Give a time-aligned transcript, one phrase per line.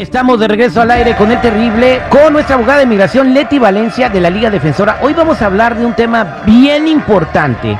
[0.00, 4.08] Estamos de regreso al aire con el terrible, con nuestra abogada de inmigración Leti Valencia
[4.08, 4.98] de la Liga Defensora.
[5.02, 7.76] Hoy vamos a hablar de un tema bien importante.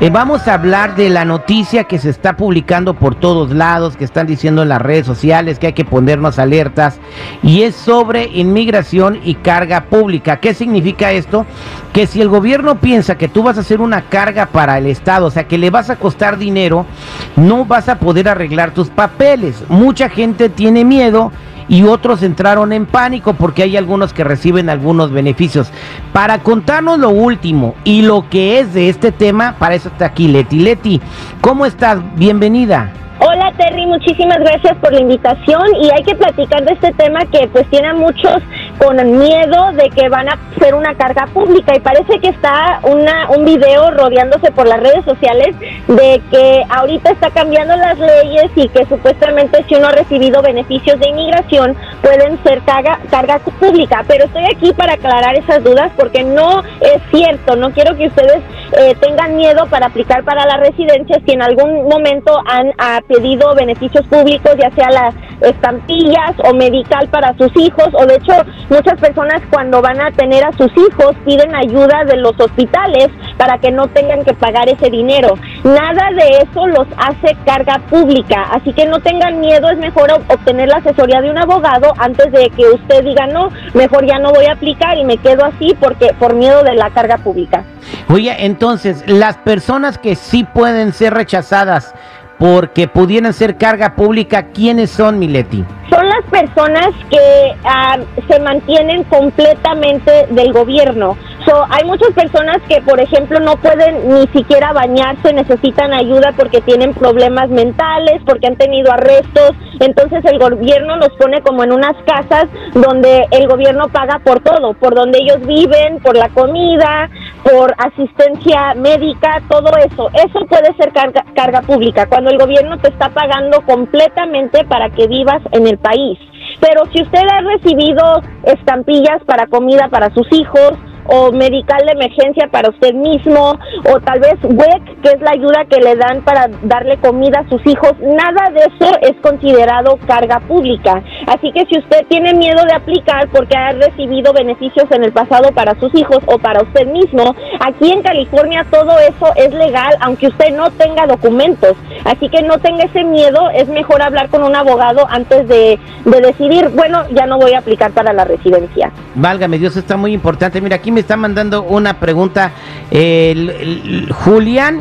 [0.00, 4.04] Eh, vamos a hablar de la noticia que se está publicando por todos lados, que
[4.04, 7.00] están diciendo en las redes sociales que hay que ponernos alertas,
[7.42, 10.36] y es sobre inmigración y carga pública.
[10.36, 11.44] ¿Qué significa esto?
[11.92, 15.26] Que si el gobierno piensa que tú vas a hacer una carga para el Estado,
[15.26, 16.86] o sea, que le vas a costar dinero,
[17.34, 19.64] no vas a poder arreglar tus papeles.
[19.68, 21.32] Mucha gente tiene miedo
[21.68, 25.70] y otros entraron en pánico porque hay algunos que reciben algunos beneficios.
[26.12, 30.28] Para contarnos lo último y lo que es de este tema, para eso está aquí
[30.28, 30.60] Leti.
[30.60, 31.00] Leti,
[31.40, 31.98] ¿cómo estás?
[32.16, 32.92] Bienvenida.
[33.20, 37.46] Hola Terry, muchísimas gracias por la invitación y hay que platicar de este tema que
[37.48, 38.38] pues tiene a muchos
[38.78, 41.74] con miedo de que van a ser una carga pública.
[41.74, 45.56] Y parece que está una, un video rodeándose por las redes sociales
[45.88, 50.98] de que ahorita está cambiando las leyes y que supuestamente si uno ha recibido beneficios
[50.98, 56.24] de inmigración pueden ser carga, carga pública, pero estoy aquí para aclarar esas dudas porque
[56.24, 58.42] no es cierto, no quiero que ustedes
[58.76, 62.72] eh, tengan miedo para aplicar para la residencia si en algún momento han
[63.06, 68.32] pedido beneficios públicos, ya sea las estampillas o medical para sus hijos, o de hecho
[68.70, 73.58] muchas personas cuando van a tener a sus hijos piden ayuda de los hospitales para
[73.58, 75.34] que no tengan que pagar ese dinero.
[75.64, 80.68] Nada de eso los hace carga pública, así que no tengan miedo, es mejor obtener
[80.68, 84.44] la asesoría de un abogado antes de que usted diga no, mejor ya no voy
[84.44, 87.64] a aplicar y me quedo así porque por miedo de la carga pública.
[88.10, 91.94] Oye, entonces, las personas que sí pueden ser rechazadas
[92.38, 95.64] porque pudieran ser carga pública, ¿quiénes son, Mileti?
[95.88, 97.98] Son las personas que ah,
[98.28, 101.16] se mantienen completamente del gobierno.
[101.46, 106.62] So, hay muchas personas que, por ejemplo, no pueden ni siquiera bañarse, necesitan ayuda porque
[106.62, 109.52] tienen problemas mentales, porque han tenido arrestos.
[109.80, 114.72] Entonces el gobierno los pone como en unas casas donde el gobierno paga por todo,
[114.74, 117.10] por donde ellos viven, por la comida,
[117.42, 120.08] por asistencia médica, todo eso.
[120.14, 125.08] Eso puede ser carga, carga pública, cuando el gobierno te está pagando completamente para que
[125.08, 126.18] vivas en el país.
[126.60, 130.72] Pero si usted ha recibido estampillas para comida para sus hijos,
[131.06, 133.58] o medical de emergencia para usted mismo
[133.90, 137.48] o tal vez WEC, que es la ayuda que le dan para darle comida a
[137.48, 141.02] sus hijos, nada de eso es considerado carga pública.
[141.26, 145.52] Así que si usted tiene miedo de aplicar porque ha recibido beneficios en el pasado
[145.52, 150.28] para sus hijos o para usted mismo, aquí en California todo eso es legal aunque
[150.28, 151.76] usted no tenga documentos.
[152.04, 156.20] Así que no tenga ese miedo, es mejor hablar con un abogado antes de, de
[156.20, 158.92] decidir, bueno, ya no voy a aplicar para la residencia.
[159.14, 160.60] Válgame Dios, está muy importante.
[160.60, 162.52] Mira, aquí me está mandando una pregunta
[162.90, 164.80] el, Julián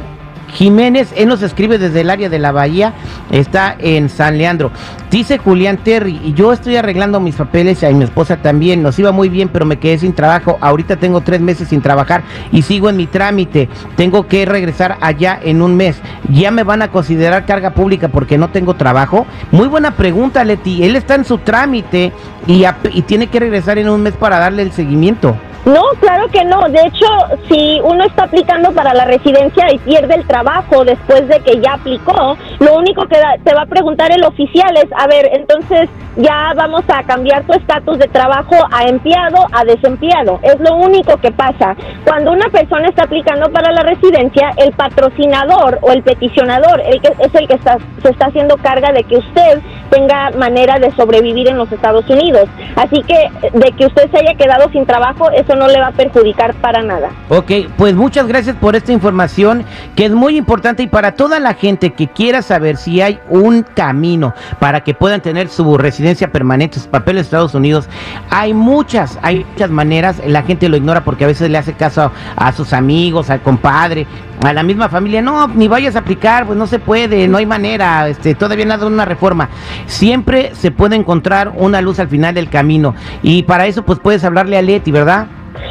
[0.54, 2.94] Jiménez, él nos escribe desde el área de la Bahía,
[3.32, 4.72] está en San Leandro.
[5.10, 9.12] Dice Julián Terry, y yo estoy arreglando mis papeles y mi esposa también, nos iba
[9.12, 10.60] muy bien, pero me quedé sin trabajo.
[10.62, 13.68] Ahorita tengo tres meses sin trabajar y sigo en mi trámite.
[13.96, 16.00] Tengo que regresar allá en un mes.
[16.30, 19.26] ¿Ya me van a considerar carga pública porque no tengo trabajo?
[19.52, 20.84] Muy buena pregunta, Leti.
[20.84, 22.12] Él está en su trámite
[22.46, 25.36] y tiene que regresar en un mes para darle el seguimiento.
[25.66, 26.68] No, claro que no.
[26.70, 27.08] De hecho,
[27.50, 31.76] si uno está aplicando para la residencia y pierde el trabajo después de que ya
[31.76, 36.54] aplicó, lo único que te va a preguntar el oficial es, a ver, entonces ya
[36.56, 40.40] vamos a cambiar tu estatus de trabajo a empleado a desempleado.
[40.44, 41.76] Es lo único que pasa.
[42.06, 47.14] Cuando una persona está aplicando para la residencia, el patrocinador o el peticionador el que,
[47.20, 49.62] es el que está, se está haciendo carga de que usted
[49.94, 52.50] tenga manera de sobrevivir en los Estados Unidos.
[52.76, 55.92] Así que de que usted se haya quedado sin trabajo, eso no le va a
[55.92, 57.10] perjudicar para nada.
[57.30, 59.64] Ok, pues muchas gracias por esta información
[59.96, 63.64] que es muy importante y para toda la gente que quiera saber si hay un
[63.64, 67.88] camino para que puedan tener su residencia permanente, sus papeles en Estados Unidos,
[68.30, 72.12] hay muchas, hay muchas maneras, la gente lo ignora porque a veces le hace caso
[72.36, 74.08] a, sus amigos, al compadre,
[74.42, 77.46] a la misma familia, no, ni vayas a aplicar, pues no se puede, no hay
[77.46, 79.50] manera, este, todavía nada una reforma.
[79.86, 84.24] Siempre se puede encontrar una luz al final del camino y para eso pues puedes
[84.24, 85.28] hablarle a Leti, ¿verdad?